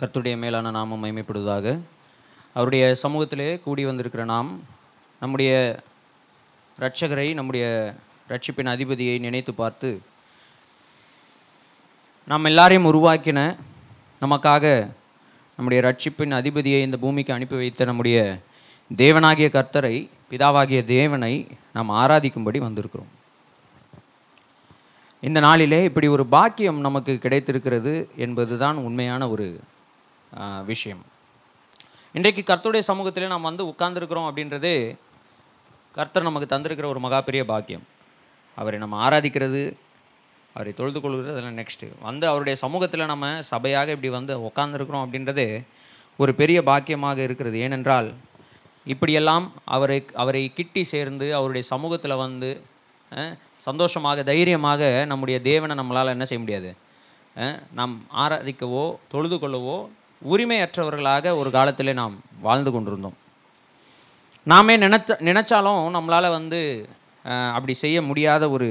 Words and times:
கர்த்துடைய 0.00 0.38
மேலான 0.38 0.70
நாமம் 0.70 1.04
மைமைப்படுவதாக 1.04 1.80
அவருடைய 2.54 2.96
சமூகத்திலே 3.02 3.60
கூடி 3.62 3.84
வந்திருக்கிற 3.84 4.24
நாம் 4.24 4.60
நம்முடைய 5.20 5.80
இரட்சகரை 6.78 7.34
நம்முடைய 7.34 7.94
ரட்சிப்பின் 8.28 8.70
அதிபதியை 8.74 9.20
நினைத்து 9.20 9.54
பார்த்து 9.54 10.00
நாம் 12.26 12.44
எல்லாரையும் 12.44 12.84
உருவாக்கின 12.84 13.56
நமக்காக 14.20 14.92
நம்முடைய 15.56 15.80
ரட்சிப்பின் 15.88 16.36
அதிபதியை 16.40 16.80
இந்த 16.80 16.96
பூமிக்கு 16.96 17.32
அனுப்பி 17.32 17.56
வைத்த 17.56 17.84
நம்முடைய 17.84 18.40
தேவனாகிய 18.96 19.48
கர்த்தரை 19.56 20.08
பிதாவாகிய 20.30 20.84
தேவனை 20.84 21.46
நாம் 21.72 21.90
ஆராதிக்கும்படி 21.90 22.60
வந்திருக்கிறோம். 22.60 23.10
இந்த 25.20 25.40
நாளிலே 25.40 25.84
இப்படி 25.84 26.06
ஒரு 26.06 26.26
பாக்கியம் 26.26 26.80
நமக்கு 26.80 27.18
கிடைத்திருக்கிறது 27.18 28.08
என்பதுதான் 28.16 28.76
உண்மையான 28.76 29.28
ஒரு 29.28 29.60
விஷயம். 30.70 31.02
இன்றைக்கு 32.14 32.42
கர்த்தருடைய 32.50 32.84
சமூகத்தில் 32.90 33.32
நாம் 33.32 33.48
வந்து 33.50 33.64
உட்கார்ந்துருக்கிறோம் 33.72 34.28
அப்படின்றது 34.28 34.72
கர்த்தர் 35.96 36.26
நமக்கு 36.28 36.48
தந்திருக்கிற 36.54 36.86
ஒரு 36.94 37.00
மகாபெரிய 37.06 37.42
பாக்கியம். 37.52 37.84
அவரை 38.58 38.78
நம்ம 38.82 38.96
ஆராதிக்கிறது 39.06 39.62
அவரை 40.54 40.72
தொழுது 40.78 40.98
கொள்கிறது 41.00 41.32
அதெல்லாம் 41.32 41.58
நெக்ஸ்ட்டு 41.60 41.88
வந்து 42.06 42.24
அவருடைய 42.30 42.54
சமூகத்தில் 42.62 43.10
நம்ம 43.10 43.26
சபையாக 43.50 43.94
இப்படி 43.94 44.10
வந்து 44.16 44.34
உட்காந்துருக்குறோம் 44.48 45.04
அப்படின்றது 45.04 45.44
ஒரு 46.22 46.32
பெரிய 46.40 46.58
பாக்கியமாக 46.70 47.18
இருக்கிறது. 47.26 47.56
ஏனென்றால் 47.66 48.08
இப்படியெல்லாம் 48.92 49.46
அவரை 49.76 49.98
அவரை 50.22 50.42
கிட்டி 50.58 50.82
சேர்ந்து 50.92 51.26
அவருடைய 51.38 51.64
சமூகத்தில் 51.72 52.22
வந்து 52.24 52.50
சந்தோஷமாக 53.68 54.22
தைரியமாக 54.30 54.82
நம்முடைய 55.10 55.38
தேவனை 55.48 55.74
நம்மளால் 55.80 56.14
என்ன 56.14 56.26
செய்ய 56.30 56.40
முடியாது. 56.44 56.70
நாம் 57.78 57.94
ஆராதிக்கவோ 58.22 58.84
தொழுது 59.12 59.36
கொள்ளவோ 59.42 59.78
உரிமையற்றவர்களாக 60.32 61.34
ஒரு 61.36 61.50
காலத்திலே 61.50 61.92
நாம் 61.92 62.14
வாழ்ந்து 62.46 62.70
கொண்டிருந்தோம். 62.72 63.16
நாமே 64.46 64.76
நினச்ச 64.76 65.16
நினச்சாலும் 65.28 65.80
நம்மளால் 65.96 66.34
வந்து 66.36 66.88
அப்படி 67.56 67.74
செய்ய 67.74 67.98
முடியாத 68.02 68.44
ஒரு 68.50 68.68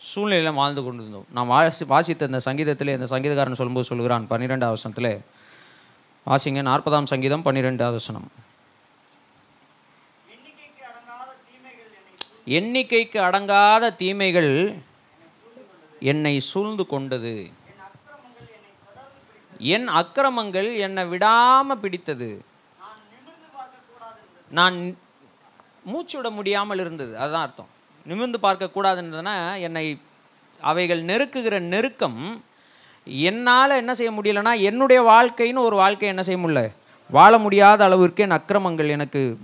சூழ்நிலையில் 0.00 0.58
வாழ்ந்து 0.60 0.82
கொண்டிருந்தோம். 0.84 1.26
நாம் 1.36 1.52
வாசி 1.54 1.84
வாசித்த 1.92 2.30
இந்த 2.30 2.40
சங்கீதத்தில் 2.48 2.94
இந்த 2.94 3.08
சங்கீதக்காரன் 3.12 3.58
சொல்லும்போது 3.60 3.90
சொல்கிறான் 3.90 4.26
பன்னிரெண்டாவது 4.32 4.76
வசனத்தில் 4.76 5.12
வாசிங்க 6.26 6.62
நாற்பதாம் 6.70 7.10
சங்கீதம் 7.12 7.46
பன்னிரெண்டாவது 7.46 7.98
வசனம். 8.00 8.28
எண்ணிக்கைக்கு 12.58 13.18
அடங்காத 13.28 13.94
தீமைகள் 14.02 14.52
என்னை 16.00 16.34
சூழ்ந்து 16.50 16.86
கொண்டது. 16.86 17.36
என் 19.58 19.88
அக்கிரமங்கள் 19.88 20.68
என்னை 20.76 21.04
விடாமல் 21.04 21.80
பிடித்தது. 21.82 22.44
நான் 24.50 24.76
மூச்சு 25.84 26.16
விட 26.16 26.30
முடியாமல் 26.30 26.78
இருந்தது. 26.78 27.18
அதுதான் 27.18 27.42
அர்த்தம். 27.42 27.68
நிமிர்ந்து 28.06 28.38
பார்க்கக்கூடாதுன்றதுனா 28.42 29.58
என்னை 29.58 30.00
அவைகள் 30.60 31.02
நெருக்குகிற 31.04 31.58
நெருக்கம். 31.60 32.42
என்னால் 33.06 33.70
என்ன 33.70 33.94
செய்ய 33.94 34.10
முடியலன்னா 34.12 34.60
என்னுடைய 34.60 35.02
வாழ்க்கைன்னு 35.02 35.66
ஒரு 35.68 35.76
வாழ்க்கை 35.76 36.08
என்ன 36.08 36.22
செய்ய 36.22 36.46
முடியல. 36.46 36.72
வாழ 37.08 37.38
முடியாத 37.38 37.84
அளவிற்கு 37.84 38.22
என் 38.22 38.38
அக்கிரமங்கள் 38.38 38.88
எனக்கு 38.88 39.38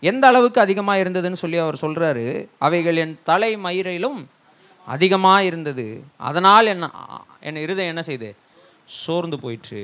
எந்த 0.00 0.26
அளவுக்கு 0.26 0.60
அதிகமாக 0.60 1.02
இருந்ததுன்னு 1.02 1.42
சொல்லி 1.42 1.58
அவர் 1.58 1.82
சொல்கிறாரு 1.82 2.48
அவைகள் 2.58 2.96
என் 2.96 3.18
தலை 3.22 3.56
மயிரிலும் 3.56 4.26
அதிகமாக 4.86 5.44
இருந்தது. 5.44 6.04
அதனால் 6.16 6.66
என்ன 6.66 6.90
என் 7.40 7.56
இருதயம் 7.56 7.92
என்ன 7.92 8.02
செய்தேன் 8.02 8.36
சோர்ந்து 8.88 9.36
போயிற்று. 9.44 9.82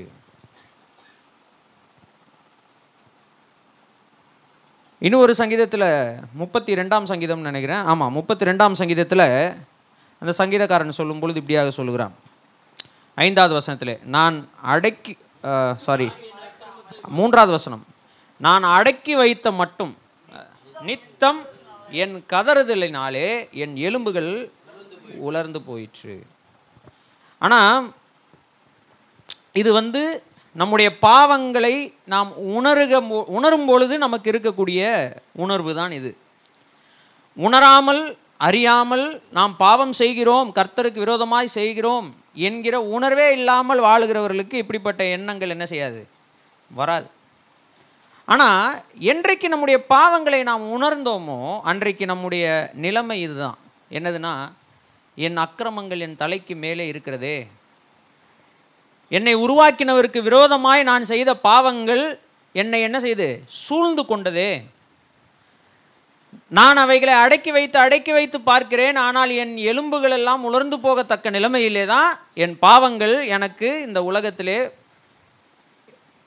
இன்னும் 5.07 5.23
ஒரு 5.25 5.35
சங்கீதத்தில் 5.41 5.89
முப்பத்தி 6.41 6.73
ரெண்டாம் 6.81 7.11
சங்கீதம்னு 7.11 7.51
நினைக்கிறேன். 7.51 7.85
ஆமாம் 7.91 8.17
முப்பத்தி 8.19 8.49
ரெண்டாம் 8.49 8.79
சங்கீதத்தில் 8.81 9.27
அந்த 10.23 10.33
சங்கீதக்காரன் 10.41 10.99
சொல்லும் 10.99 11.21
பொழுது 11.21 11.41
இப்படியாக 11.43 11.71
சொல்லுகிறான். 11.79 12.15
ஐந்தாவது 13.27 13.55
வசனத்தில் 13.59 13.95
நான் 14.17 14.37
அடக்கி 14.73 15.15
சாரி 15.87 16.09
மூன்றாவது 17.19 17.53
வசனம் 17.57 17.85
நான் 18.47 18.65
அடக்கி 18.77 19.15
வைத்த 19.21 19.51
மட்டும் 19.61 19.95
நித்தம் 20.89 21.41
என் 22.03 22.15
கதறுதலினாலே 22.33 23.29
என் 23.63 23.75
எலும்புகள் 23.89 24.31
உலர்ந்து 25.29 25.61
போயிற்று. 25.69 26.17
ஆனால் 27.43 27.89
இது 29.53 29.73
வந்து 29.73 30.23
நம்முடைய 30.53 30.99
பாவங்களை 31.03 31.93
நாம் 32.05 32.31
உணருக 32.57 33.01
உணரும் 33.27 33.67
பொழுது 33.67 33.99
நமக்கு 33.99 34.31
இருக்கக்கூடிய 34.31 34.81
உணர்வு 35.33 35.75
தான் 35.75 35.91
இது. 35.91 36.17
உணராமல் 37.37 38.19
அறியாமல் 38.37 39.23
நாம் 39.31 39.57
பாவம் 39.57 39.93
செய்கிறோம் 39.93 40.53
கர்த்தருக்கு 40.55 41.05
விரோதமாய் 41.05 41.55
செய்கிறோம் 41.59 42.15
என்கிற 42.35 42.83
உணர்வே 42.83 43.33
இல்லாமல் 43.33 43.81
வாழுகிறவர்களுக்கு 43.81 44.55
இப்படிப்பட்ட 44.55 45.05
எண்ணங்கள் 45.05 45.49
என்ன 45.49 45.67
செய்யாது? 45.67 46.07
வராது. 46.71 47.09
ஆனால் 48.25 48.83
என்றைக்கு 48.99 49.49
நம்முடைய 49.49 49.85
பாவங்களை 49.89 50.43
நாம் 50.43 50.65
உணர்ந்தோமோ 50.77 51.61
அன்றைக்கு 51.61 52.07
நம்முடைய 52.07 52.73
நிலைமை 52.75 53.21
இதுதான். 53.21 53.59
என்னதுன்னா 53.91 54.35
என் 55.15 55.37
அக்கிரமங்கள் 55.37 55.99
என் 55.99 56.17
தலைக்கு 56.17 56.57
மேலே 56.57 56.87
இருக்கிறதே. 56.89 57.49
என்னை 59.17 59.35
உருவாக்கினவருக்கு 59.45 60.21
விரோதமாய் 60.29 60.83
நான் 60.91 61.05
செய்த 61.13 61.31
பாவங்கள் 61.47 62.05
என்னை 62.53 62.81
என்ன 62.87 62.99
செய்து? 63.01 63.27
சூழ்ந்து 63.65 64.03
கொண்டதே. 64.07 64.53
நான் 66.59 66.79
அவைகளை 66.83 67.15
அடக்கி 67.23 67.51
வைத்து 67.57 67.77
அடக்கி 67.85 68.13
வைத்து 68.17 68.39
பார்க்கிறேன். 68.41 68.97
ஆனால் 69.07 69.31
என் 69.43 69.55
எலும்புகள் 69.71 70.15
எல்லாம் 70.17 70.43
உலர்ந்து 70.49 70.77
போகத்தக்க 70.87 71.31
நிலைமையிலே 71.37 71.85
தான் 71.95 72.11
என் 72.45 72.55
பாவங்கள் 72.59 73.15
எனக்கு 73.37 73.69
இந்த 73.87 74.01
உலகத்திலே 74.11 74.59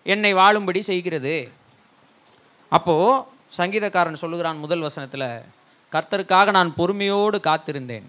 என்னை 0.05 0.31
வாழும்படி 0.39 0.81
செய்கிறது. 0.89 1.35
அப்போது 2.71 3.23
சங்கீதக்காரன் 3.59 4.21
சொல்லுகிறான் 4.23 4.63
முதல் 4.65 4.85
வசனத்தில் 4.87 5.27
கர்த்தருக்காக 5.93 6.51
நான் 6.57 6.75
பொறுமையோடு 6.79 7.39
காத்திருந்தேன். 7.49 8.07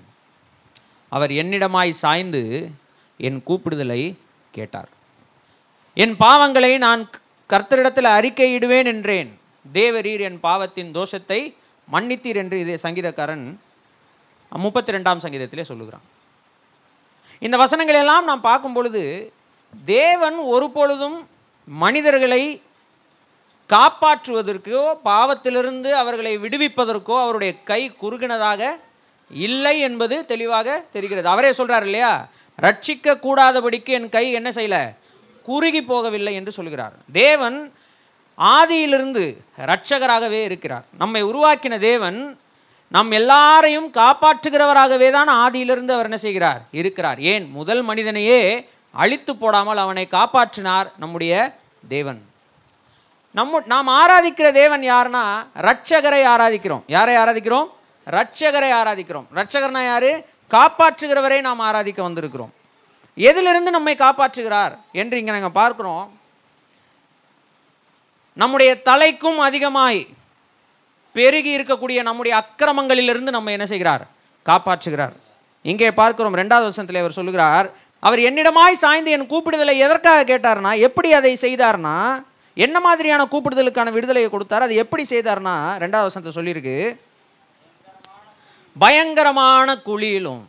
அவர் 1.13 1.33
என்னிடமாய் 1.43 2.01
சாய்ந்து 2.03 2.43
என் 3.21 3.41
கூப்பிடுதலை 3.49 4.03
கேட்டார். 4.59 4.91
என் 6.03 6.15
பாவங்களை 6.25 6.73
நான் 6.87 7.03
கர்த்தரிடத்தில் 7.53 8.15
அறிக்கையிடுவேன் 8.19 8.89
என்றேன். 8.93 9.31
தேவரீர் 9.79 10.23
என் 10.29 10.41
பாவத்தின் 10.47 10.91
தோஷத்தை 10.99 11.41
மன்னித்தீர் 11.89 12.41
என்று 12.43 12.57
இதே 12.65 12.77
சங்கீதக்காரன் 12.87 13.45
முப்பத்தி 14.65 14.95
ரெண்டாம் 14.97 15.23
சங்கீதத்திலே 15.25 15.65
சொல்லுகிறான். 15.71 16.05
இந்த 17.47 17.57
வசனங்களை 17.63 18.01
எல்லாம் 18.05 18.29
நாம் 18.31 18.47
பார்க்கும் 18.51 18.77
பொழுது 18.77 19.03
தேவன் 19.95 20.37
ஒரு 20.55 20.67
பொழுதும் 20.77 21.19
மனிதர்களை 21.69 22.43
காப்பாற்றுவதற்கோ 23.71 24.83
பாவத்திலிருந்து 25.11 25.91
அவர்களை 26.03 26.33
விடுவிப்பதற்கோ 26.45 27.15
அவருடைய 27.25 27.53
கை 27.71 27.83
குறுகினதாக 28.03 28.63
இல்லை 29.31 29.77
என்பது 29.89 30.17
தெளிவாக 30.33 30.69
தெரிகிறது. 30.95 31.29
அவரே 31.35 31.51
சொல்றார் 31.59 31.87
இல்லையா? 31.89 32.13
ரட்சிக்க 32.63 33.19
கூடாதபடிக்கு 33.19 33.85
என் 33.85 34.09
கை 34.09 34.33
என்ன 34.33 34.51
செய்யல? 34.51 34.95
குறுகி 35.43 35.83
போகவில்லை 35.83 36.33
என்று 36.33 36.53
சொல்கிறார். 36.53 36.93
தேவன் 37.13 37.73
ஆதியிலிருந்து 38.39 39.37
இரட்சகராகவே 39.59 40.43
இருக்கிறார். 40.43 40.85
நம்மை 40.99 41.25
உருவாக்கின 41.25 41.79
தேவன் 41.79 42.39
நம் 42.89 43.11
எல்லாரையும் 43.11 43.93
காப்பாற்றுகிறவராகவே 43.93 45.11
தான் 45.11 45.29
ஆதியிலிருந்து 45.29 45.91
அவர் 45.91 46.05
என்ன 46.05 46.17
செய்கிறார்? 46.17 46.63
இருக்கிறார். 46.71 47.21
ஏன்? 47.21 47.51
முதல் 47.51 47.83
மனிதனையே 47.83 48.69
அழித்து 48.93 49.37
போடாமல் 49.37 49.77
அவனை 49.77 50.09
காப்பாற்றினார் 50.11 50.87
நம்முடைய 50.99 51.59
தேவன். 51.89 52.27
நம்ம 53.33 53.63
நாம் 53.67 53.89
ஆராதிக்கிற 53.89 54.53
தேவன் 54.53 54.83
யாருன்னா 54.83 55.47
ரட்சகரை 55.57 56.23
ஆராதிக்கிறோம். 56.25 56.83
யாரை 56.87 57.15
ஆராதிக்கிறோம்? 57.15 57.67
ரட்சகரை 58.11 58.71
ஆராதிக்கிறோம். 58.71 59.25
ரட்சகர்னா 59.35 59.85
யாரு? 59.85 60.25
காப்பாற்றுகிறவரை 60.55 61.39
நாம் 61.47 61.65
ஆராதிக்க 61.69 62.01
வந்திருக்கிறோம். 62.09 62.53
எதிலிருந்து 63.17 63.71
நம்மை 63.77 63.95
காப்பாற்றுகிறார் 64.05 64.75
என்று 65.03 65.19
இங்கே 65.21 65.35
நாங்கள் 65.37 65.59
பார்க்குறோம். 65.61 66.05
நம்முடைய 68.43 68.71
தலைக்கும் 68.89 69.41
அதிகமாய் 69.49 70.01
பெருகி 71.17 71.51
இருக்கக்கூடிய 71.59 71.99
நம்முடைய 72.09 72.35
அக்கிரமங்களிலிருந்து 72.43 73.35
நம்ம 73.37 73.53
என்ன 73.57 73.67
செய்கிறார்? 73.73 74.05
காப்பாற்றுகிறார். 74.47 75.15
இங்கே 75.65 75.89
பார்க்கிறோம் 76.01 76.39
ரெண்டாவது 76.41 76.67
வருஷத்தில் 76.69 77.03
அவர் 77.03 77.19
சொல்லுகிறார் 77.19 77.67
அவர் 78.07 78.21
என்னிடமாய் 78.29 78.83
சாய்ந்து 78.85 79.13
என் 79.17 79.31
கூப்பிடுதலை 79.31 79.75
எதற்காக 79.85 80.25
கேட்டார்னா 80.31 80.71
எப்படி 80.87 81.11
அதை 81.19 81.33
செய்தார்னா 81.45 81.95
என்ன 82.57 82.77
மாதிரியான 82.87 83.23
கூப்பிடுதலுக்கான 83.33 83.93
விடுதலையை 83.95 84.29
கொடுத்தார் 84.31 84.67
அது 84.67 84.75
எப்படி 84.83 85.05
செய்தார்னா 85.13 85.55
ரெண்டாவது 85.83 86.07
வருஷத்தை 86.07 86.33
சொல்லியிருக்கு 86.37 86.77
பயங்கரமான 88.77 89.77
குழியிலும் 89.89 90.43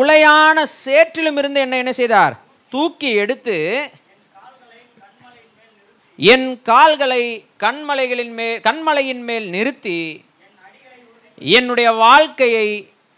உளையான 0.00 0.56
சேற்றிலும் 0.84 1.38
இருந்து 1.40 1.60
என்ன 1.60 1.76
என்ன 1.76 1.92
செய்தார்? 1.92 2.34
தூக்கி 2.72 3.10
எடுத்து 3.22 3.56
என் 6.18 6.48
கால்களை 6.62 7.22
கண்மலைகளின் 7.64 8.32
மேல் 8.38 8.60
கண்மலையின் 8.60 9.22
மேல் 9.28 9.46
நிறுத்தி 9.50 9.98
என்னுடைய 11.56 11.88
வாழ்க்கையை 12.04 12.68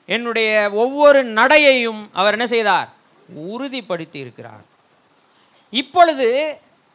என்னுடைய 0.08 0.70
ஒவ்வொரு 0.82 1.20
நடையையும் 1.38 2.02
அவர் 2.12 2.32
என்ன 2.32 2.46
செய்தார்? 2.46 2.88
உறுதிப்படுத்தி 3.52 4.18
இருக்கிறார் 4.24 4.64
இப்பொழுது 5.72 6.28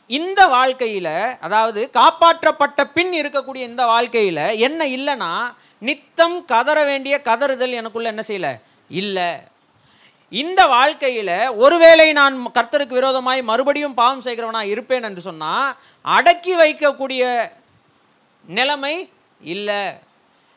இந்த 0.10 0.48
வாழ்க்கையில் 0.48 1.38
அதாவது 1.40 1.90
காப்பாற்றப்பட்ட 1.94 2.84
பின் 2.94 3.14
இருக்கக்கூடிய 3.14 3.64
இந்த 3.72 3.86
வாழ்க்கையில் 3.86 4.38
என்ன 4.38 4.86
இல்லைன்னா 4.86 5.32
நித்தம் 5.78 6.46
கதற 6.46 6.84
வேண்டிய 6.84 7.22
கதறுதல் 7.26 7.74
எனக்குள்ள 7.80 8.10
என்ன 8.10 8.24
செய்யலை? 8.28 8.54
இல்லை. 8.90 9.30
இந்த 10.30 10.68
வாழ்க்கையில் 10.68 11.50
ஒருவேளை 11.56 12.14
நான் 12.14 12.52
கர்த்தருக்கு 12.54 12.88
விரோதமாய் 12.88 13.42
மறுபடியும் 13.42 13.94
பாவம் 13.94 14.22
செய்கிறவனாக 14.22 14.64
இருப்பேன் 14.64 15.04
என்று 15.04 15.22
சொன்னால் 15.22 15.76
அடக்கி 16.02 16.54
வைக்கக்கூடிய 16.56 17.52
நிலைமை 18.46 19.10
இல்லை. 19.42 19.94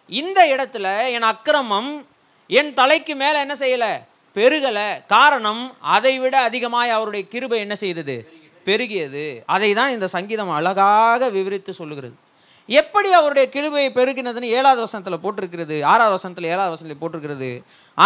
இந்த 0.07 0.47
இடத்துல 0.47 1.13
என் 1.13 1.23
அக்கிரமம் 1.23 2.07
என் 2.47 2.75
தலைக்கு 2.75 3.15
மேலே 3.17 3.39
என்ன 3.39 3.55
செய்யலை? 3.55 3.93
பெருகலை. 4.37 5.07
காரணம் 5.07 5.77
அதை 5.81 6.19
விட 6.19 6.41
அதிகமாய் 6.41 6.91
அவருடைய 6.91 7.29
கிருபை 7.29 7.59
என்ன 7.59 7.75
செய்தது? 7.75 8.38
பெருகியது. 8.69 9.27
அதை 9.55 9.71
தான் 9.79 9.95
இந்த 9.97 10.07
சங்கீதம் 10.17 10.57
அழகாக 10.59 11.31
விவரித்து 11.37 11.73
சொல்லுகிறது. 11.81 12.17
எப்படி 12.69 13.09
அவருடைய 13.19 13.45
கிழுவையை 13.55 13.91
பெருகினதுன்னு 13.99 14.55
ஏழாவது 14.57 14.81
வசனத்தில் 14.85 15.23
போட்டிருக்கிறது 15.25 15.77
ஆறாவது 15.93 16.15
வசனத்தில் 16.17 16.51
ஏழாவது 16.53 16.73
வசனத்தில் 16.75 17.03
போட்டிருக்கிறது. 17.03 17.51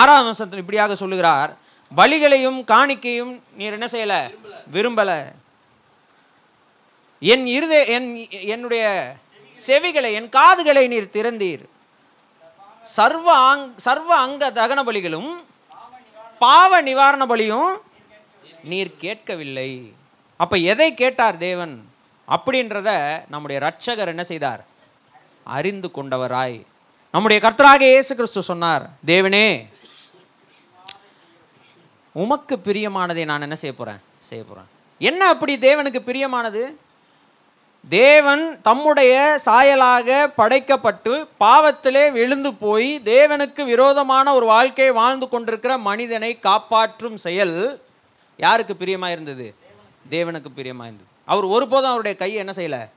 ஆறாவது 0.01 0.29
வசனத்தில் 0.31 0.63
இப்படியாக 0.65 0.95
சொல்லுகிறார் 1.03 1.53
பலிகளையும் 2.01 2.59
காணிக்கையும் 2.73 3.33
நீர் 3.59 3.77
என்ன 3.79 3.87
செய்யலை? 3.95 4.21
விரும்பலை. 4.75 5.19
என் 7.33 7.45
இருத 7.57 7.75
என் 7.97 8.09
என்னுடைய 8.53 8.85
செவிகளை 9.67 10.11
என் 10.19 10.29
காதுகளை 10.37 10.85
நீர் 10.93 11.13
திறந்தீர். 11.17 11.65
சர்வ 12.97 13.29
அங் 13.51 13.67
சர்வ 13.87 14.11
அங்க 14.27 14.51
தகன 14.61 14.81
பலிகளும் 14.89 15.31
பாவ 16.45 16.81
நிவாரண 16.89 17.27
பலியும் 17.33 17.73
நீர் 18.71 18.93
கேட்கவில்லை. 19.05 19.71
அப்போ 20.43 20.57
எதை 20.73 20.89
கேட்டார் 21.01 21.37
தேவன்? 21.49 21.75
அப்படின்றத 22.29 22.91
நம்முடைய 23.33 23.59
ரட்சகர் 23.67 24.13
என்ன 24.13 24.25
செய்தார்? 24.31 24.63
அறிந்து 25.57 25.89
கொண்டவராய். 25.97 26.59
நம்முடைய 27.15 27.39
கர்த்தராக 27.45 27.83
இயேசு 27.93 28.13
கிறிஸ்து 28.19 28.43
சொன்னார் 28.51 28.85
தேவனே 29.13 29.47
உமக்கு 32.15 32.55
பிரியமானதை 32.67 33.25
நான் 33.31 33.45
என்ன 33.47 33.57
செய்ய 33.61 33.75
போகிறேன் 33.77 34.01
செய்ய 34.29 34.43
போகிறேன் 34.45 34.71
என்ன 35.01 35.21
அப்படி 35.35 35.53
தேவனுக்கு 35.69 36.01
பிரியமானது? 36.09 36.63
தேவன் 37.85 38.43
தம்முடைய 38.67 39.13
சாயலாக 39.47 40.09
படைக்கப்பட்டு 40.41 41.13
பாவத்திலே 41.43 42.05
விழுந்து 42.17 42.51
போய் 42.65 42.91
தேவனுக்கு 43.13 43.63
விரோதமான 43.73 44.35
ஒரு 44.39 44.47
வாழ்க்கையை 44.55 44.93
வாழ்ந்து 45.01 45.27
கொண்டிருக்கிற 45.29 45.73
மனிதனை 45.89 46.31
காப்பாற்றும் 46.49 47.19
செயல் 47.27 47.57
யாருக்கு 48.39 48.77
பிரியமாக 48.83 49.15
இருந்தது 49.15 49.49
தேவனுக்கு 50.11 50.49
பிரியமாக 50.49 50.89
இருந்தது. 50.89 51.11
அவர் 51.25 51.45
ஒருபோதும் 51.45 51.89
அவருடைய 51.89 52.17
கையை 52.17 52.39
என்ன 52.39 52.53
செய்யல? 52.53 52.89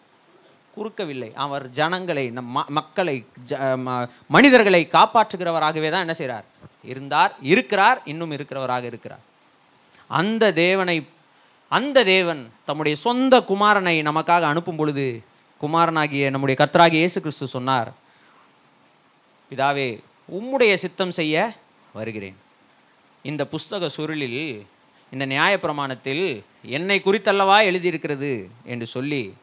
குறுக்கவில்லை. 0.78 1.34
அவர் 1.34 1.70
ஜனங்களை 1.70 2.30
நம் 2.30 2.66
மக்களை 2.68 3.26
ஜ- 3.48 3.80
ம- 3.88 4.10
மனிதர்களை 4.28 4.88
காப்பாற்றுகிறவராகவே 4.92 5.90
தான் 5.90 6.00
என்ன 6.00 6.14
செய்கிறார் 6.14 6.46
இருந்தார் 6.84 7.36
இருக்கிறார் 7.42 8.02
இன்னும் 8.06 8.32
இருக்கிறவராக 8.32 8.84
இருக்கிறார். 8.84 9.20
அந்த 10.08 10.54
தேவனை 10.54 11.08
அந்த 11.70 12.04
தேவன் 12.04 12.54
தம்முடைய 12.66 12.98
சொந்த 12.98 13.40
குமாரனை 13.40 14.02
நமக்காக 14.02 14.42
அனுப்பும் 14.42 14.76
பொழுது 14.76 15.24
குமாரனாகிய 15.62 16.30
நம்முடைய 16.30 16.68
கர்த்தராகிய 16.68 16.92
இயேசு 16.92 17.22
கிறிஸ்து 17.22 17.48
சொன்னார் 17.48 17.94
பிதாவே 19.52 20.04
உம்முடைய 20.32 20.74
சித்தம் 20.74 21.12
செய்ய 21.12 21.54
வருகிறேன். 21.94 22.36
இந்த 23.24 23.48
புஸ்தக 23.52 23.90
சுருளில் 23.98 24.66
இந்த 25.10 25.26
நியாயப்பிரமாணத்தில் 25.26 26.44
என்னை 26.66 27.02
குறித்தல்லவா 27.06 27.64
எழுதியிருக்கிறது 27.64 28.48
என்று 28.64 28.86
சொல்லி 28.86 29.34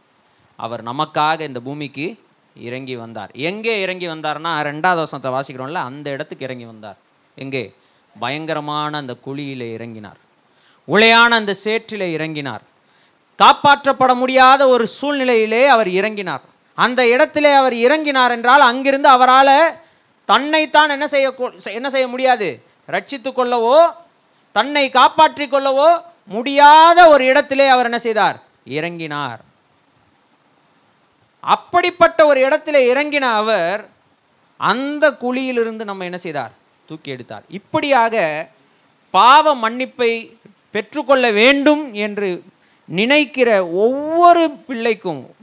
அவர் 0.56 0.82
நமக்காக 0.84 1.40
இந்த 1.40 1.60
பூமிக்கு 1.60 2.20
இறங்கி 2.56 2.96
வந்தார். 2.96 3.30
எங்கே 3.32 3.80
இறங்கி 3.80 4.06
வந்தார்னா 4.06 4.52
ரெண்டாவது 4.68 5.02
வசனத்தை 5.04 5.30
வாசிக்கிறோம்ல 5.32 5.72
அந்த 5.72 6.10
இடத்துக்கு 6.10 6.44
இறங்கி 6.44 6.64
வந்தார். 6.64 6.96
எங்கே? 7.34 7.74
பயங்கரமான 8.20 8.96
அந்த 8.96 9.14
குழியில் 9.14 9.64
இறங்கினார். 9.76 10.18
உளையான 10.88 11.28
அந்த 11.28 11.54
சேற்றிலே 11.64 12.08
இறங்கினார். 12.16 12.60
காப்பாற்றப்பட 13.38 14.14
முடியாத 14.14 14.68
ஒரு 14.68 14.88
சூழ்நிலையிலே 15.00 15.66
அவர் 15.66 15.88
இறங்கினார். 15.88 16.40
அந்த 16.74 17.08
இடத்திலே 17.08 17.52
அவர் 17.52 17.72
இறங்கினார் 17.72 18.30
என்றால் 18.30 18.60
அங்கிருந்து 18.60 19.08
அவரால் 19.08 19.80
தன்னைத்தான் 20.24 20.90
என்ன 20.90 21.06
செய்ய 21.06 21.34
என்ன 21.64 21.90
செய்ய 21.90 22.08
முடியாது? 22.08 22.62
ரட்சித்து 22.90 23.30
கொள்ளவோ 23.30 23.78
தன்னை 24.52 24.90
காப்பாற்றிக் 24.90 25.54
கொள்ளவோ 25.54 26.02
முடியாத 26.24 27.08
ஒரு 27.08 27.24
இடத்திலே 27.24 27.68
அவர் 27.68 27.84
என்ன 27.84 27.98
செய்தார்? 27.98 28.42
இறங்கினார். 28.66 29.40
அப்படிப்பட்ட 31.40 32.26
ஒரு 32.26 32.48
இடத்துல 32.48 32.76
இறங்கின 32.92 33.20
அவர் 33.20 33.88
அந்த 34.56 35.10
குழியிலிருந்து 35.10 35.84
நம்ம 35.84 36.04
என்ன 36.04 36.16
செய்தார்? 36.16 36.52
தூக்கி 36.86 37.10
எடுத்தார். 37.10 37.42
இப்படியாக 37.48 38.48
பாவ 39.10 39.54
மன்னிப்பை 39.56 40.38
பெற்றுக்கொள்ள 40.70 41.30
வேண்டும் 41.30 41.94
என்று 41.94 42.42
நினைக்கிற 42.84 43.66
ஒவ்வொரு 43.66 44.50
பிள்ளைக்கும் 44.50 45.34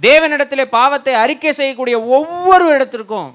தேவனிடத்திலே 0.00 0.64
பாவத்தை 0.64 1.14
அறிக்கை 1.14 1.52
செய்யக்கூடிய 1.52 2.02
ஒவ்வொரு 2.02 2.66
இடத்திற்கும் 2.74 3.30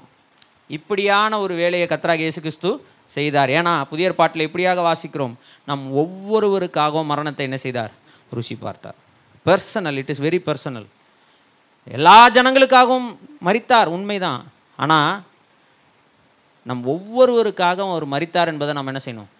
இப்படியான 0.76 1.38
ஒரு 1.44 1.54
வேலையை 1.62 1.86
கத்ராக 1.88 2.22
இயேசு 2.24 2.40
கிறிஸ்து 2.44 2.70
செய்தார். 3.16 3.50
ஏன்னா 3.58 3.72
புதிய 3.90 4.08
பாட்டில் 4.18 4.46
இப்படியாக 4.48 4.80
வாசிக்கிறோம். 4.88 5.34
நம் 5.68 5.84
ஒவ்வொருவருக்காகவும் 6.02 7.10
மரணத்தை 7.12 7.44
என்ன 7.48 7.58
செய்தார்? 7.64 7.92
ருசி 8.36 8.54
பார்த்தார். 8.64 8.98
Personal 9.46 9.98
it 10.02 10.12
is 10.14 10.22
very 10.26 10.40
personal 10.48 10.88
எல்லா 11.96 12.16
ஜனங்களுக்காகவும் 12.36 13.08
மறித்தார் 13.46 13.92
உண்மைதான். 13.96 14.42
ஆனால் 14.82 15.12
நம் 16.66 16.82
ஒவ்வொருவருக்காகவும் 16.94 17.92
அவர் 17.94 18.06
மறித்தார் 18.14 18.50
என்பதை 18.52 18.72
நம்ம 18.78 18.92
என்ன 18.92 19.02
செய்யணும்? 19.06 19.30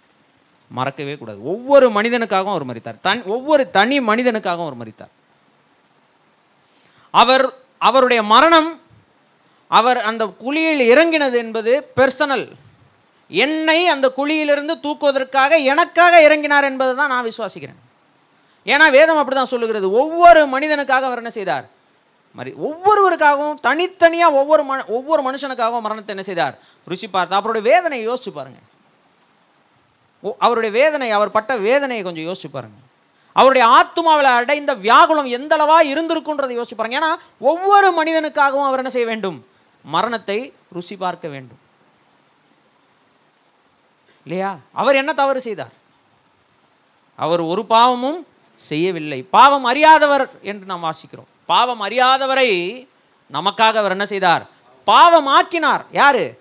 மறக்கவே 0.71 1.15
கூடாது. 1.21 1.41
ஒவ்வொரு 1.53 1.87
மனிதனுக்காகவும் 1.97 2.55
அவர் 2.57 2.69
மறித்தார் 2.71 3.03
தன் 3.07 3.23
ஒவ்வொரு 3.35 3.65
தனி 3.77 3.97
மனிதனுக்காகவும் 4.11 4.69
அவர் 4.69 4.81
மறித்தார் 4.83 5.13
அவர் 7.15 7.45
அவருடைய 7.89 8.21
மரணம் 8.35 8.71
அவர் 9.79 9.99
அந்த 10.11 10.25
குழியில் 10.43 10.83
இறங்கினது 10.93 11.37
என்பது 11.45 11.73
பெர்சனல் 11.99 12.47
என்னை 13.31 13.79
அந்த 13.93 14.07
குழியிலிருந்து 14.17 14.75
தூக்குவதற்காக 14.85 15.59
எனக்காக 15.73 16.15
இறங்கினார் 16.27 16.67
என்பதை 16.71 16.93
தான் 16.99 17.13
நான் 17.15 17.29
விசுவாசிக்கிறேன். 17.29 17.79
ஏன்னா 18.67 18.87
வேதம் 18.97 19.21
அப்படி 19.21 19.37
தான் 19.37 19.53
சொல்லுகிறது. 19.53 19.87
ஒவ்வொரு 20.01 20.41
மனிதனுக்காக 20.55 21.07
அவர் 21.09 21.23
என்ன 21.23 21.33
செய்தார்? 21.37 21.67
மாதிரி 22.37 22.53
ஒவ்வொருவருக்காகவும் 22.67 23.59
தனித்தனியாக 23.67 24.39
ஒவ்வொரு 24.41 24.63
மன 24.69 24.85
ஒவ்வொரு 24.97 25.23
மனுஷனுக்காகவும் 25.27 25.85
மரணத்தை 25.87 26.13
என்ன 26.15 26.25
செய்தார்? 26.29 26.55
ருசி 26.91 27.07
பார்த்தார் 27.15 27.41
அவருடைய 27.41 27.65
வேதனையை 27.71 28.05
யோசிச்சு 28.11 28.33
பாருங்கள் 28.37 28.69
அவருடைய 30.45 30.73
வேதனை 30.81 31.09
அவர் 31.17 31.35
பட்ட 31.37 31.53
வேதனையை 31.67 32.03
கொஞ்சம் 32.07 32.27
யோசிச்சு 32.29 32.51
பாருங்கள் 32.57 32.87
அவருடைய 33.37 33.65
ஆத்துமாவில் 33.79 34.31
அடைந்த 34.39 34.73
வியாகுலம் 34.87 35.29
எந்தளவாக 35.39 35.89
இருந்திருக்குன்றதை 35.93 36.55
யோசிச்சு 36.59 36.79
பாருங்கள் 36.79 37.01
ஏன்னா 37.01 37.11
ஒவ்வொரு 37.53 37.89
மனிதனுக்காகவும் 37.99 38.69
அவர் 38.69 38.83
என்ன 38.83 38.93
செய்ய 38.97 39.09
வேண்டும்? 39.13 39.39
மரணத்தை 39.83 40.55
ருசி 40.73 40.97
பார்க்க 40.97 41.29
வேண்டும். 41.29 41.61
இல்லையா? 44.25 44.57
அவர் 44.73 44.95
என்ன 44.95 45.13
தவறு 45.13 45.41
செய்தார்? 45.41 45.73
அவர் 47.17 47.41
ஒரு 47.41 47.65
பாவமும் 47.65 48.27
செய்யவில்லை. 48.55 49.23
பாவம் 49.23 49.65
அறியாதவர் 49.65 50.31
என்று 50.43 50.67
நாம் 50.67 50.85
வாசிக்கிறோம். 50.85 51.31
பாவம் 51.47 51.81
அறியாதவரை 51.81 52.89
நமக்காக 53.33 53.75
அவர் 53.75 53.91
என்ன 53.91 54.07
செய்தார்? 54.07 54.47
பாவம் 54.85 55.27
ஆக்கினார் 55.27 55.85
யாரு? 55.93 56.41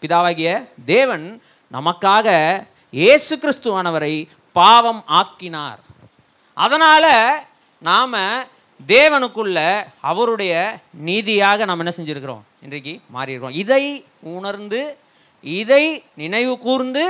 பிதாவாகிய 0.00 0.68
தேவன் 0.84 1.42
நமக்காக 1.72 2.28
இயேசு 2.90 3.36
கிறிஸ்துவானவரை 3.36 4.28
பாவம் 4.52 5.02
ஆக்கினார். 5.06 5.78
அதனால 6.54 7.06
நாம 7.78 8.18
தேவனுக்குள்ள 8.86 9.86
அவருடைய 10.00 10.78
நீதியாக 10.92 11.64
நாம் 11.64 11.78
என்ன 11.78 11.92
செஞ்சிருக்கிறோம்? 11.96 12.46
இன்றைக்கு 12.64 12.92
மாறியிருக்கிறோம். 13.14 13.58
இதை 13.62 13.84
உணர்ந்து 14.36 14.80
இதை 15.44 15.84
நினைவு 16.22 16.54
கூர்ந்து 16.66 17.04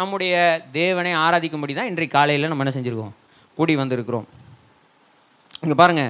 நம்முடைய 0.00 0.34
தேவனை 0.78 1.12
ஆராதிக்கும்படி 1.24 1.74
தான் 1.74 1.90
இன்றைக்கு 1.90 2.14
காலையில் 2.16 2.50
நம்ம 2.52 2.64
என்ன 2.64 2.74
செஞ்சுருக்கோம்? 2.76 3.14
கூடி 3.58 3.74
வந்திருக்கிறோம். 3.76 4.26
இங்கே 5.62 5.76
பாருங்க. 5.82 6.04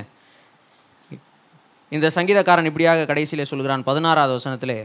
இந்த 1.97 2.07
சங்கீதக்காரன் 2.14 2.69
இப்படியாக 2.71 3.09
கடைசியில் 3.11 3.50
சொல்கிறான் 3.50 3.87
பதினாறாவது 3.88 4.33
வசனத்தில். 4.38 4.78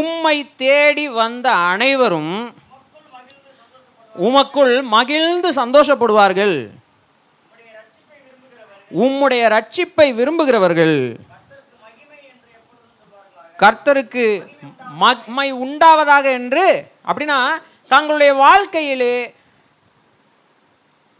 உம்மை 0.00 0.36
தேடி 0.64 1.06
வந்த 1.20 1.46
அனைவரும் 1.70 2.34
உமக்குள் 4.26 4.74
மகிழ்ந்து 4.94 5.48
சந்தோஷப்படுவார்கள். 5.62 6.56
உம்முடைய 9.04 9.42
ரட்சிப்பை 9.56 10.08
விரும்புகிறவர்கள் 10.20 10.96
கர்த்தருக்கு 13.62 14.24
மகிமை 15.02 15.48
உண்டாவதாக 15.64 16.26
என்று 16.38 16.64
அப்படின்னா 17.08 17.38
தங்களுடைய 17.92 18.32
வாழ்க்கையிலே 18.44 19.14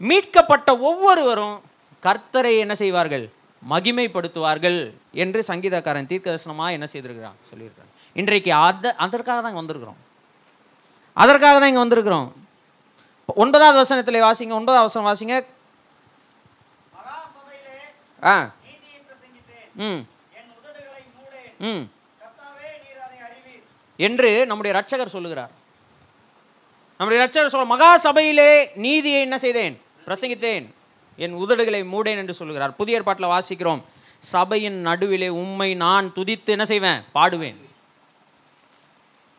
மீட்கப்பட்ட 0.01 0.69
ஒவ்வொருவரும் 0.89 1.57
கர்த்தரை 2.03 2.53
என்ன 2.63 2.73
செய்வார்கள்? 2.81 3.25
மகிமைப்படுத்துவார்கள் 3.71 4.79
என்று 5.23 5.39
சங்கீதக்காரன் 5.49 6.09
தீர்க்கதர்சனமாக 6.11 6.75
என்ன 6.77 6.85
செய்திருக்கிறான்? 6.93 7.37
சொல்லியிருக்கிறான். 7.49 7.91
இன்றைக்கு 8.15 8.51
அத 8.53 8.93
அதற்காக 9.05 9.37
தான் 9.41 9.51
இங்கே 9.51 9.61
வந்திருக்கிறோம். 9.63 9.99
அதற்காக 11.13 11.55
தான் 11.59 11.71
இங்கே 11.71 11.83
வந்திருக்கிறோம். 11.85 12.27
ஒன்பதாவது 13.43 13.77
வசனத்தில் 13.83 14.25
வாசிங்க 14.27 14.53
ஒன்பதாவது 14.59 14.87
வசனம் 14.89 15.09
வாசிங்க. 15.09 15.37
ஆ. 18.23 18.51
ம். 19.75 19.99
ம். 21.59 21.89
என்று 23.97 24.45
நம்முடைய 24.45 24.79
ரட்சகர் 24.79 25.05
சொல்லுகிறார். 25.05 25.49
நம்முடைய 26.97 27.27
ரட்சகர் 27.27 27.47
சொல்ல 27.47 27.65
மகா 27.65 27.97
சபையிலே 27.97 28.71
நீதியை 28.75 29.21
என்ன 29.21 29.37
செய்தேன்? 29.37 29.81
பிரசங்கித்தேன். 30.05 30.73
என் 31.17 31.33
உதடுகளை 31.33 31.83
மூடேன் 31.83 32.17
என்று 32.17 32.33
சொல்லுகிறார். 32.33 32.75
புதிய 32.75 32.97
ஏற்பாட்டில் 32.97 33.27
வாசிக்கிறோம். 33.27 33.81
சபையின் 34.19 34.81
நடுவிலே 34.81 35.27
உம்மை 35.27 35.75
நான் 35.75 36.13
துதித்து 36.15 36.45
என்ன 36.45 36.65
செய்வேன்? 36.65 37.01
பாடுவேன். 37.15 37.55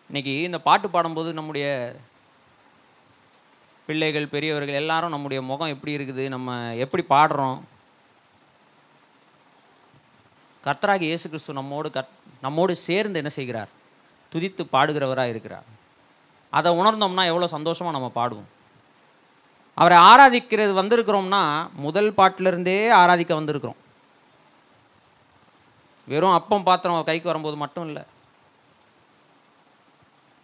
இன்னைக்கு 0.06 0.42
இந்த 0.42 0.58
பாட்டு 0.58 0.90
பாடும்போது 0.90 1.32
நம்முடைய 1.32 1.94
பிள்ளைகள் 3.86 4.26
பெரியவர்கள் 4.26 4.74
எல்லாரும் 4.74 5.10
நம்முடைய 5.10 5.42
முகம் 5.42 5.68
எப்படி 5.68 5.96
இருக்குது? 5.96 6.28
நம்ம 6.28 6.74
எப்படி 6.74 7.04
பாடுறோம்? 7.08 7.60
கர்த்தராகி 10.66 11.06
இயேசு 11.10 11.26
கிறிஸ்து 11.28 11.58
நம்மோடு 11.58 11.88
கத் 11.96 12.12
நம்மோடு 12.44 12.76
சேர்ந்து 12.76 13.20
என்ன 13.22 13.30
செய்கிறார்? 13.38 13.70
துதித்து 14.32 14.62
பாடுகிறவராக 14.74 15.32
இருக்கிறார். 15.32 15.66
அதை 16.58 16.70
உணர்ந்தோம்னா 16.80 17.24
எவ்வளோ 17.30 17.46
சந்தோஷமாக 17.56 17.96
நம்ம 17.96 18.10
பாடுவோம். 18.18 18.50
அவரை 19.74 19.98
ஆராதிக்கிறது 20.10 20.72
வந்திருக்கிறோம்னா 20.80 21.42
முதல் 21.86 22.10
பாட்டிலிருந்தே 22.18 22.78
ஆராதிக்க 23.02 23.32
வந்திருக்கிறோம். 23.40 23.78
வெறும் 26.08 26.36
அப்பம் 26.38 26.66
பாத்திரம் 26.70 27.08
கைக்கு 27.10 27.30
வரும்போது 27.30 27.56
மட்டும் 27.56 27.86
இல்லை. 27.86 28.02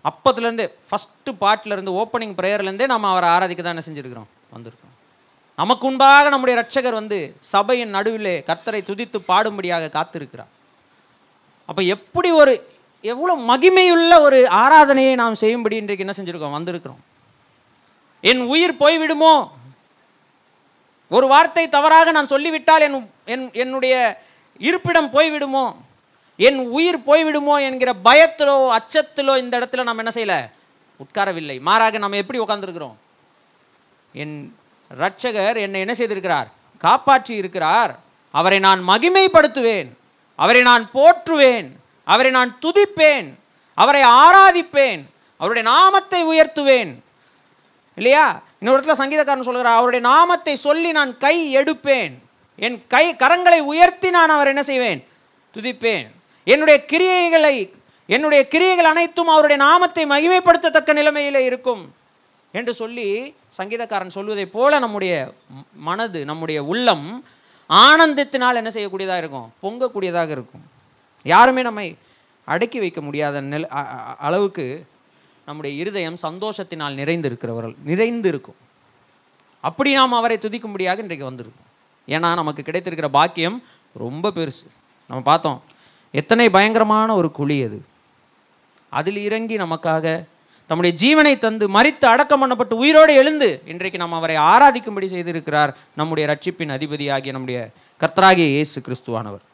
அப்பத்துலேருந்தே 0.08 0.66
ஃபஸ்ட்டு 0.88 1.38
பாட்டிலேருந்து 1.44 1.96
ஓப்பனிங் 2.02 2.38
ப்ரேயர்லேருந்தே 2.40 2.86
நம்ம 2.94 3.10
அவரை 3.14 3.28
ஆராதிக்க 3.36 3.62
தான் 3.62 3.76
என்ன 3.76 3.86
செஞ்சுருக்கிறோம்? 3.88 4.30
வந்திருக்கிறோம். 4.54 4.94
நமக்கு 5.60 5.84
முன்பாக 5.86 6.28
நம்முடைய 6.32 6.54
ரட்சகர் 6.60 6.98
வந்து 7.00 7.18
சபையின் 7.52 7.94
நடுவிலே 7.96 8.34
கர்த்தரை 8.48 8.80
துதித்து 8.88 9.18
பாடும்படியாக 9.30 9.90
காத்திருக்கிறார். 9.96 10.50
அப்போ 11.68 11.82
எப்படி 11.94 12.30
ஒரு 12.40 12.52
எவ்வளோ 13.12 13.34
மகிமையுள்ள 13.50 14.12
ஒரு 14.26 14.38
ஆராதனையை 14.62 15.14
நாம் 15.20 15.40
செய்யும்படி 15.42 15.76
இன்றைக்கு 15.80 16.04
என்ன 16.04 16.14
செஞ்சுருக்கோம்? 16.16 16.56
வந்திருக்கிறோம். 16.58 17.00
என் 18.30 18.42
உயிர் 18.52 18.80
போய்விடுமோ? 18.82 19.34
ஒரு 21.16 21.26
வார்த்தை 21.32 21.64
தவறாக 21.76 22.10
நான் 22.16 22.32
சொல்லிவிட்டால் 22.32 22.84
என் 22.86 22.96
என் 23.32 23.46
என்னுடைய 23.62 23.94
இருப்பிடம் 24.68 25.12
போய்விடுமோ? 25.16 25.64
என் 26.48 26.60
உயிர் 26.76 26.98
போய்விடுமோ 27.08 27.54
என்கிற 27.68 27.90
பயத்திலோ 28.08 28.56
அச்சத்திலோ 28.78 29.34
இந்த 29.42 29.54
இடத்துல 29.58 29.86
நாம் 29.88 30.02
என்ன 30.02 30.12
செய்யல? 30.14 30.36
உட்காரவில்லை. 31.04 31.56
மாறாக 31.68 31.98
நம்ம 32.04 32.18
எப்படி 32.22 32.40
உட்காந்துருக்குறோம் 32.44 32.96
என் 34.22 34.36
ரட்சகர் 34.98 35.56
என்னை 35.56 35.80
என்ன 35.80 35.92
செய்திருக்கிறார்? 35.92 36.46
காப்பாற்றி 36.78 37.34
இருக்கிறார். 37.34 37.98
அவரை 38.30 38.58
நான் 38.58 38.88
மகிமைப்படுத்துவேன். 38.88 39.88
அவரை 40.36 40.62
நான் 40.62 40.90
போற்றுவேன். 40.94 41.70
அவரை 42.04 42.30
நான் 42.30 42.58
துதிப்பேன். 42.62 43.34
அவரை 43.74 44.02
ஆராதிப்பேன். 44.02 45.02
அவருடைய 45.36 45.68
நாமத்தை 45.68 46.24
உயர்த்துவேன். 46.24 46.94
இல்லையா? 47.94 48.42
இன்னொரு 48.60 48.82
இடத்துல 48.82 48.96
சங்கீதக்காரன் 48.96 49.40
சொல்கிறார் 49.40 49.76
அவருடைய 49.76 50.08
நாமத்தை 50.08 50.56
சொல்லி 50.56 50.92
நான் 50.92 51.16
கை 51.16 51.56
எடுப்பேன். 51.56 52.12
என் 52.56 52.84
கை 52.88 53.14
கரங்களை 53.14 53.58
உயர்த்தி 53.58 54.10
நான் 54.10 54.28
அவர் 54.28 54.46
என்ன 54.46 54.62
செய்வேன்? 54.62 55.08
துதிப்பேன். 55.54 56.06
என்னுடைய 56.44 56.84
கிரியைகளை 56.86 57.70
என்னுடைய 58.06 58.48
கிரியைகள் 58.48 58.84
அனைத்தும் 58.84 59.28
அவருடைய 59.28 59.62
நாமத்தை 59.62 60.06
மகிமைப்படுத்தத்தக்க 60.06 60.92
நிலைமையிலே 60.92 61.44
இருக்கும். 61.44 61.94
என்று 62.52 62.72
சொல்லி 62.74 63.34
சங்கீதக்காரன் 63.58 64.16
சொல்வதைப் 64.16 64.52
போல 64.52 64.78
நம்முடைய 64.78 65.14
மனது 65.88 66.24
நம்முடைய 66.24 66.64
உள்ளம் 66.64 67.24
ஆனந்தத்தினால் 67.70 68.58
என்ன 68.60 68.70
செய்யக்கூடியதாக 68.76 69.22
இருக்கும்? 69.22 69.48
பொங்கக்கூடியதாக 69.62 70.30
இருக்கும். 70.36 70.64
யாருமே 71.22 71.62
நம்மை 71.62 71.96
அடக்கி 72.44 72.78
வைக்க 72.78 73.00
முடியாத 73.00 73.40
நில 73.40 73.68
அளவுக்கு 74.18 74.86
நம்முடைய 75.46 75.72
இருதயம் 75.82 76.18
சந்தோஷத்தினால் 76.22 76.98
நிறைந்திருக்கிறவர்கள் 77.00 77.76
நிறைந்து 77.84 78.28
இருக்கும் 78.28 78.58
அப்படி 79.60 79.90
நாம் 79.92 80.12
அவரை 80.12 80.36
துதிக்கும்படியாக 80.36 81.04
இன்றைக்கு 81.04 81.24
வந்திருக்கும். 81.24 81.68
ஏன்னா 82.08 82.28
நமக்கு 82.40 82.62
கிடைத்திருக்கிற 82.62 83.08
பாக்கியம் 83.08 83.62
ரொம்ப 84.04 84.30
பெருசு. 84.30 84.66
நம்ம 85.06 85.22
பார்த்தோம் 85.22 85.62
எத்தனை 86.10 86.46
பயங்கரமான 86.50 87.14
ஒரு 87.14 87.30
குழி 87.38 87.56
அது. 87.62 87.78
அதில் 88.88 89.16
இறங்கி 89.16 89.56
நமக்காக 89.56 90.24
தம்முடைய 90.70 90.96
ஜீவனை 91.04 91.38
தந்து 91.38 91.68
மறித்து 91.68 92.04
அடக்கம் 92.04 92.42
பண்ணப்பட்டு 92.42 92.72
உயிரோடு 92.72 93.14
எழுந்து 93.14 93.62
இன்றைக்கு 93.66 93.98
நாம் 93.98 94.12
அவரை 94.12 94.36
ஆராதிக்கும்படி 94.36 95.06
செய்திருக்கிறார் 95.06 95.74
நம்முடைய 95.96 96.28
ரட்சிப்பின் 96.28 96.70
அதிபதியாகிய 96.70 97.30
நம்முடைய 97.30 97.68
கர்த்தராகிய 98.00 98.36
இயேசு 98.36 98.80
கிறிஸ்துவானவர். 98.80 99.44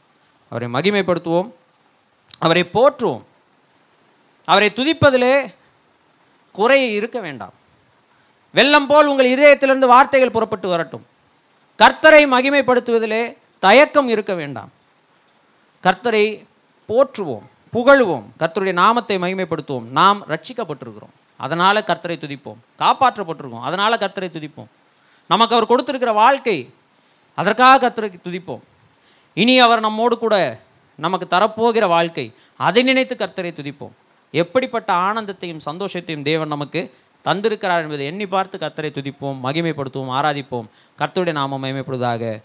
அவரை 0.50 0.68
மகிமைப்படுத்துவோம். 0.72 1.52
அவரை 2.38 2.64
போற்றுவோம். 2.74 3.22
அவரை 4.44 4.72
துதிப்பதிலே 4.74 5.54
குறை 6.52 6.92
இருக்க 6.92 7.20
வேண்டாம். 7.20 7.52
வெள்ளம் 8.52 8.86
போல் 8.86 9.06
உங்கள் 9.06 9.30
இதயத்திலிருந்து 9.30 9.86
வார்த்தைகள் 9.86 10.30
புறப்பட்டு 10.30 10.68
வரட்டும். 10.68 11.06
கர்த்தரை 11.78 12.26
மகிமைப்படுத்துவதிலே 12.26 13.36
தயக்கம் 13.58 14.08
இருக்க 14.08 14.34
வேண்டாம். 14.34 14.70
கர்த்தரை 15.82 16.44
போற்றுவோம். 16.88 17.46
புகழுவோம். 17.72 18.22
கர்த்தருடைய 18.38 18.72
நாமத்தை 18.72 19.18
மகிமைப்படுத்துவோம். 19.18 19.82
நாம் 19.82 20.24
ரட்சிக்கப்பட்டிருக்கிறோம். 20.28 21.14
அதனால் 21.36 21.76
கர்த்தரை 21.76 22.16
துதிப்போம். 22.16 22.56
காப்பாற்றப்பட்டிருக்கோம் 22.78 23.60
அதனால் 23.60 23.98
கர்த்தரை 23.98 24.28
துதிப்போம். 24.30 24.66
நமக்கு 25.28 25.54
அவர் 25.54 25.68
கொடுத்துருக்கிற 25.70 26.12
வாழ்க்கை 26.12 26.72
அதற்காக 27.34 27.88
கர்த்தரை 27.88 28.14
துதிப்போம். 28.24 28.60
இனி 29.34 29.58
அவர் 29.58 29.80
நம்மோடு 29.80 30.18
கூட 30.18 30.60
நமக்கு 30.96 31.36
தரப்போகிற 31.36 31.88
வாழ்க்கை 31.88 32.34
அதை 32.56 32.82
நினைத்து 32.82 33.14
கர்த்தரை 33.14 33.52
துதிப்போம். 33.52 33.90
எப்படிப்பட்ட 34.30 34.92
ஆனந்தத்தையும் 34.92 35.60
சந்தோஷத்தையும் 35.64 36.22
தேவன் 36.22 36.48
நமக்கு 36.48 36.94
தந்திருக்கிறார் 37.24 37.82
என்பதை 37.82 38.06
எண்ணி 38.06 38.26
பார்த்து 38.26 38.58
கர்த்தரை 38.58 38.90
துதிப்போம் 38.90 39.38
மகிமைப்படுத்துவோம் 39.42 40.14
ஆராதிப்போம். 40.18 40.66
கர்த்தருடைய 40.98 41.32
நாமம் 41.32 41.64
மகிமைப்படுவதாக 41.64 42.42